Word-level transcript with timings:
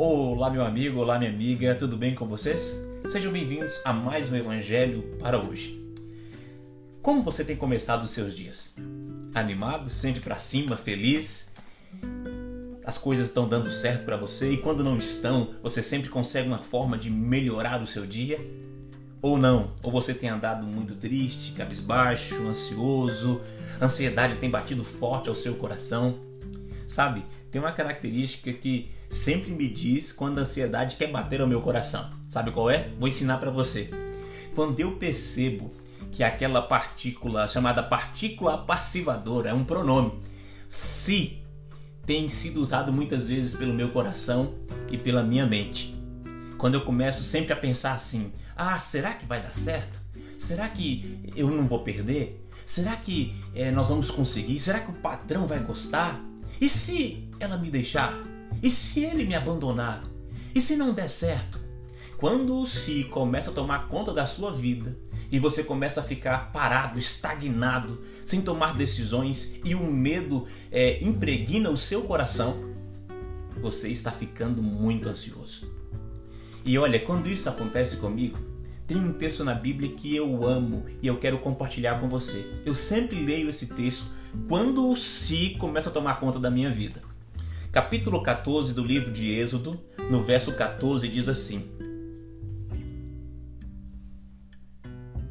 Olá, 0.00 0.48
meu 0.48 0.64
amigo, 0.64 1.00
olá, 1.00 1.18
minha 1.18 1.28
amiga, 1.28 1.74
tudo 1.74 1.96
bem 1.96 2.14
com 2.14 2.24
vocês? 2.24 2.80
Sejam 3.08 3.32
bem-vindos 3.32 3.82
a 3.84 3.92
mais 3.92 4.30
um 4.30 4.36
Evangelho 4.36 5.02
para 5.18 5.42
hoje. 5.42 5.76
Como 7.02 7.20
você 7.20 7.44
tem 7.44 7.56
começado 7.56 8.04
os 8.04 8.10
seus 8.10 8.32
dias? 8.32 8.76
Animado, 9.34 9.90
sempre 9.90 10.20
para 10.20 10.38
cima, 10.38 10.76
feliz? 10.76 11.52
As 12.84 12.96
coisas 12.96 13.26
estão 13.26 13.48
dando 13.48 13.72
certo 13.72 14.04
para 14.04 14.16
você 14.16 14.52
e 14.52 14.58
quando 14.58 14.84
não 14.84 14.96
estão, 14.96 15.52
você 15.64 15.82
sempre 15.82 16.08
consegue 16.08 16.46
uma 16.46 16.58
forma 16.58 16.96
de 16.96 17.10
melhorar 17.10 17.82
o 17.82 17.86
seu 17.86 18.06
dia? 18.06 18.38
Ou 19.20 19.36
não? 19.36 19.72
Ou 19.82 19.90
você 19.90 20.14
tem 20.14 20.30
andado 20.30 20.64
muito 20.64 20.94
triste, 20.94 21.54
cabisbaixo, 21.54 22.46
ansioso, 22.46 23.40
ansiedade 23.82 24.36
tem 24.36 24.48
batido 24.48 24.84
forte 24.84 25.28
ao 25.28 25.34
seu 25.34 25.56
coração? 25.56 26.14
Sabe, 26.86 27.24
tem 27.50 27.60
uma 27.60 27.72
característica 27.72 28.52
que 28.52 28.96
sempre 29.08 29.52
me 29.52 29.68
diz 29.68 30.12
quando 30.12 30.38
a 30.38 30.42
ansiedade 30.42 30.96
quer 30.96 31.10
bater 31.10 31.40
ao 31.40 31.46
meu 31.46 31.60
coração. 31.60 32.10
Sabe 32.28 32.50
qual 32.50 32.70
é? 32.70 32.90
Vou 32.98 33.08
ensinar 33.08 33.38
para 33.38 33.50
você. 33.50 33.90
Quando 34.54 34.78
eu 34.80 34.96
percebo 34.96 35.72
que 36.12 36.22
aquela 36.22 36.62
partícula 36.62 37.46
chamada 37.48 37.82
partícula 37.82 38.58
passivadora 38.58 39.50
é 39.50 39.54
um 39.54 39.64
pronome, 39.64 40.18
se 40.68 41.42
tem 42.04 42.28
sido 42.28 42.60
usado 42.60 42.92
muitas 42.92 43.28
vezes 43.28 43.54
pelo 43.54 43.74
meu 43.74 43.90
coração 43.90 44.54
e 44.90 44.96
pela 44.96 45.22
minha 45.22 45.46
mente. 45.46 45.94
Quando 46.56 46.74
eu 46.74 46.80
começo 46.84 47.22
sempre 47.22 47.52
a 47.52 47.56
pensar 47.56 47.92
assim: 47.92 48.32
ah, 48.56 48.78
será 48.78 49.14
que 49.14 49.26
vai 49.26 49.40
dar 49.42 49.54
certo? 49.54 50.00
Será 50.38 50.68
que 50.68 51.32
eu 51.36 51.50
não 51.50 51.66
vou 51.66 51.80
perder? 51.80 52.44
Será 52.64 52.96
que 52.96 53.34
é, 53.54 53.70
nós 53.70 53.88
vamos 53.88 54.10
conseguir? 54.10 54.58
Será 54.60 54.80
que 54.80 54.90
o 54.90 54.94
patrão 54.94 55.46
vai 55.46 55.58
gostar? 55.60 56.20
E 56.60 56.68
se 56.68 57.28
ela 57.40 57.56
me 57.56 57.70
deixar? 57.70 58.12
E 58.62 58.70
se 58.70 59.04
ele 59.04 59.24
me 59.24 59.34
abandonar? 59.34 60.02
E 60.54 60.60
se 60.60 60.76
não 60.76 60.92
der 60.92 61.08
certo? 61.08 61.60
Quando 62.16 62.60
o 62.60 62.66
si 62.66 63.04
começa 63.04 63.50
a 63.50 63.54
tomar 63.54 63.86
conta 63.88 64.12
da 64.12 64.26
sua 64.26 64.52
vida 64.52 64.98
e 65.30 65.38
você 65.38 65.62
começa 65.62 66.00
a 66.00 66.04
ficar 66.04 66.50
parado, 66.52 66.98
estagnado, 66.98 68.02
sem 68.24 68.40
tomar 68.40 68.76
decisões 68.76 69.60
e 69.64 69.74
o 69.74 69.84
medo 69.84 70.46
é, 70.72 71.02
impregna 71.04 71.70
o 71.70 71.76
seu 71.76 72.02
coração, 72.02 72.56
você 73.60 73.88
está 73.88 74.10
ficando 74.10 74.62
muito 74.62 75.08
ansioso. 75.08 75.70
E 76.64 76.76
olha, 76.76 76.98
quando 76.98 77.28
isso 77.28 77.48
acontece 77.48 77.98
comigo, 77.98 78.38
tem 78.86 78.96
um 78.96 79.12
texto 79.12 79.44
na 79.44 79.54
Bíblia 79.54 79.92
que 79.92 80.16
eu 80.16 80.44
amo 80.44 80.86
e 81.02 81.06
eu 81.06 81.18
quero 81.18 81.38
compartilhar 81.38 82.00
com 82.00 82.08
você. 82.08 82.50
Eu 82.64 82.74
sempre 82.74 83.24
leio 83.24 83.48
esse 83.48 83.66
texto 83.68 84.06
quando 84.48 84.88
o 84.88 84.96
si 84.96 85.56
começa 85.58 85.88
a 85.88 85.92
tomar 85.92 86.18
conta 86.18 86.40
da 86.40 86.50
minha 86.50 86.70
vida. 86.70 87.02
Capítulo 87.72 88.22
14 88.22 88.72
do 88.72 88.82
livro 88.82 89.10
de 89.12 89.30
Êxodo, 89.30 89.78
no 90.10 90.22
verso 90.22 90.54
14, 90.54 91.06
diz 91.08 91.28
assim: 91.28 91.70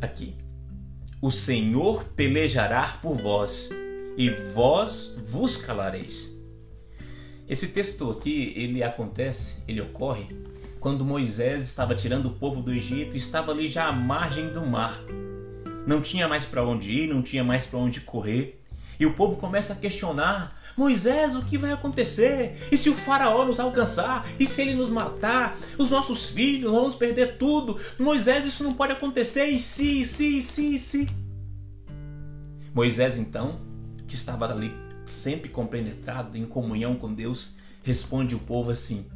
Aqui. 0.00 0.34
O 1.22 1.30
Senhor 1.30 2.04
pelejará 2.16 2.98
por 3.00 3.14
vós, 3.14 3.70
e 4.18 4.28
vós 4.52 5.16
vos 5.28 5.56
calareis. 5.56 6.38
Esse 7.48 7.68
texto 7.68 8.10
aqui, 8.10 8.52
ele 8.56 8.82
acontece, 8.82 9.62
ele 9.68 9.80
ocorre 9.80 10.28
quando 10.84 11.02
Moisés 11.02 11.64
estava 11.64 11.94
tirando 11.94 12.26
o 12.26 12.34
povo 12.34 12.60
do 12.60 12.70
Egito, 12.70 13.16
estava 13.16 13.52
ali 13.52 13.66
já 13.68 13.86
à 13.86 13.92
margem 13.92 14.50
do 14.50 14.66
mar. 14.66 15.02
Não 15.86 16.02
tinha 16.02 16.28
mais 16.28 16.44
para 16.44 16.62
onde 16.62 16.90
ir, 16.90 17.08
não 17.08 17.22
tinha 17.22 17.42
mais 17.42 17.64
para 17.64 17.78
onde 17.78 18.02
correr. 18.02 18.60
E 18.98 19.06
o 19.06 19.14
povo 19.14 19.36
começa 19.36 19.72
a 19.72 19.76
questionar: 19.76 20.56
Moisés, 20.76 21.36
o 21.36 21.44
que 21.44 21.58
vai 21.58 21.72
acontecer? 21.72 22.56
E 22.70 22.76
se 22.76 22.88
o 22.90 22.94
faraó 22.94 23.44
nos 23.44 23.60
alcançar? 23.60 24.26
E 24.38 24.46
se 24.46 24.62
ele 24.62 24.74
nos 24.74 24.90
matar? 24.90 25.56
Os 25.78 25.90
nossos 25.90 26.30
filhos, 26.30 26.72
vamos 26.72 26.94
perder 26.94 27.36
tudo. 27.38 27.78
Moisés, 27.98 28.44
isso 28.44 28.64
não 28.64 28.74
pode 28.74 28.92
acontecer. 28.92 29.46
E 29.46 29.60
se, 29.60 30.02
e 30.02 30.06
se, 30.06 30.38
e 30.38 30.42
se, 30.42 30.74
e 30.74 30.78
se? 30.78 31.08
Moisés, 32.72 33.18
então, 33.18 33.60
que 34.06 34.14
estava 34.14 34.50
ali 34.50 34.74
sempre 35.06 35.48
compenetrado 35.48 36.36
em 36.36 36.44
comunhão 36.44 36.96
com 36.96 37.12
Deus, 37.12 37.54
responde 37.82 38.34
o 38.34 38.40
povo 38.40 38.70
assim: 38.70 39.06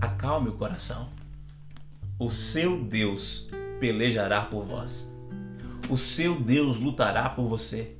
Acalme 0.00 0.48
o 0.48 0.52
coração. 0.52 1.08
O 2.18 2.30
seu 2.30 2.82
Deus 2.82 3.50
pelejará 3.78 4.42
por 4.42 4.64
vós. 4.64 5.14
O 5.88 5.96
seu 5.96 6.40
Deus 6.40 6.80
lutará 6.80 7.28
por 7.28 7.46
você. 7.46 7.96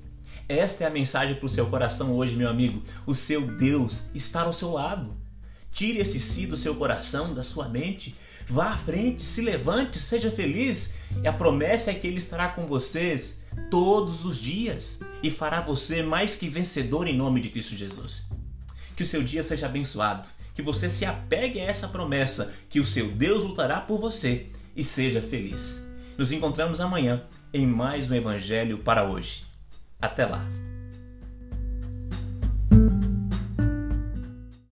Esta 0.49 0.85
é 0.85 0.87
a 0.87 0.91
mensagem 0.91 1.35
para 1.35 1.47
o 1.47 1.49
seu 1.49 1.67
coração 1.67 2.15
hoje, 2.15 2.37
meu 2.37 2.49
amigo. 2.49 2.83
O 3.05 3.15
seu 3.15 3.47
Deus 3.47 4.05
está 4.15 4.43
ao 4.43 4.53
seu 4.53 4.71
lado. 4.71 5.17
Tire 5.73 5.99
esse 5.99 6.21
si 6.21 6.47
do 6.47 6.57
seu 6.57 6.75
coração, 6.75 7.35
da 7.35 7.43
sua 7.43 7.69
mente. 7.69 8.15
Vá 8.49 8.71
à 8.71 8.77
frente, 8.77 9.23
se 9.23 9.43
levante, 9.43 9.99
seja 9.99 10.31
feliz. 10.31 10.99
E 11.23 11.27
a 11.27 11.33
promessa 11.33 11.91
é 11.91 11.95
que 11.95 12.07
Ele 12.07 12.19
estará 12.19 12.49
com 12.49 12.67
vocês 12.67 13.41
todos 13.71 14.25
os 14.25 14.41
dias 14.41 15.01
e 15.23 15.31
fará 15.31 15.61
você 15.61 16.03
mais 16.03 16.37
que 16.37 16.49
vencedor 16.49 17.09
em 17.09 17.17
nome 17.17 17.41
de 17.41 17.49
Cristo 17.49 17.75
Jesus. 17.75 18.31
Que 18.97 19.03
o 19.03 19.07
seu 19.07 19.23
dia 19.23 19.43
seja 19.43 19.67
abençoado 19.67 20.29
que 20.57 20.63
você 20.63 20.89
se 20.89 21.05
apegue 21.05 21.61
a 21.61 21.65
essa 21.65 21.87
promessa, 21.87 22.51
que 22.71 22.81
o 22.81 22.87
seu 22.87 23.09
Deus 23.09 23.45
lutará 23.45 23.79
por 23.79 23.99
você 23.99 24.47
e 24.75 24.83
seja 24.83 25.21
feliz. 25.21 25.93
Nos 26.17 26.33
encontramos 26.33 26.81
amanhã 26.81 27.23
em 27.53 27.67
mais 27.67 28.11
um 28.11 28.15
Evangelho 28.15 28.79
para 28.79 29.05
hoje. 29.05 29.45
Até 30.01 30.27
lá! 30.27 30.41